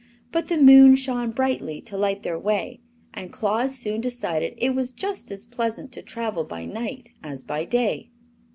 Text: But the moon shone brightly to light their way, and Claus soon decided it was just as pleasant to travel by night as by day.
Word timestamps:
But 0.31 0.47
the 0.47 0.57
moon 0.57 0.95
shone 0.95 1.29
brightly 1.29 1.79
to 1.81 1.95
light 1.95 2.23
their 2.23 2.39
way, 2.39 2.79
and 3.13 3.31
Claus 3.31 3.75
soon 3.75 4.01
decided 4.01 4.55
it 4.57 4.73
was 4.73 4.89
just 4.89 5.29
as 5.29 5.45
pleasant 5.45 5.91
to 5.91 6.01
travel 6.01 6.43
by 6.43 6.65
night 6.65 7.11
as 7.21 7.43
by 7.43 7.65
day. 7.65 8.09